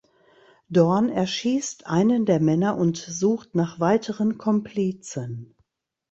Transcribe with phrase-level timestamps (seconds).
[0.67, 5.55] Dorn erschießt einen der Männer und sucht nach weiteren Komplizen.